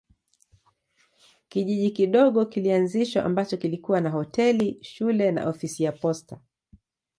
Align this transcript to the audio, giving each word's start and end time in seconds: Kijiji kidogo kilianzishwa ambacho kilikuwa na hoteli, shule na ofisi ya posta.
Kijiji 1.49 1.91
kidogo 1.91 2.45
kilianzishwa 2.45 3.23
ambacho 3.25 3.57
kilikuwa 3.57 4.01
na 4.01 4.09
hoteli, 4.09 4.77
shule 4.83 5.31
na 5.31 5.49
ofisi 5.49 5.83
ya 5.83 5.91
posta. 5.91 6.39